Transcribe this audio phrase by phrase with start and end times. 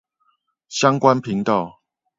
[0.67, 1.81] 相關頻道